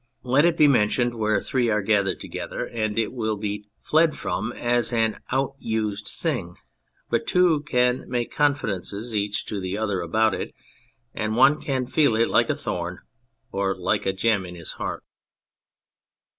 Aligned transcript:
Let 0.23 0.45
it 0.45 0.57
be 0.57 0.67
mentioned 0.67 1.13
where 1.13 1.39
three 1.39 1.69
are 1.69 1.83
gathered 1.83 2.19
together, 2.19 2.65
and 2.65 2.97
it 2.97 3.13
will 3.13 3.37
be 3.37 3.69
fled 3.83 4.15
from 4.15 4.51
as 4.51 4.91
an 4.91 5.19
out 5.31 5.53
used 5.59 6.07
thing, 6.07 6.55
but 7.11 7.27
two 7.27 7.61
can 7.67 8.09
make 8.09 8.31
confidences 8.33 9.15
each 9.15 9.45
to 9.45 9.59
the 9.59 9.77
other 9.77 10.01
about 10.01 10.33
it, 10.33 10.55
and 11.13 11.35
one 11.37 11.61
can 11.61 11.85
feel 11.85 12.15
it 12.15 12.29
like 12.29 12.49
a 12.49 12.55
thorn 12.55 12.97
or 13.51 13.75
like 13.75 14.07
a 14.07 14.11
gem 14.11 14.43
in 14.43 14.55
his 14.55 14.71
heart. 14.71 15.03